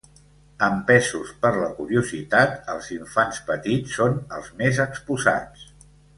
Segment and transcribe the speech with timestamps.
[0.67, 5.71] Empesos per la curiositat, els infants petits són els més exposats.